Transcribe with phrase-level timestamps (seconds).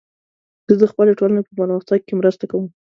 [0.69, 2.65] زه د خپلې ټولنې په پرمختګ کې مرسته کوم.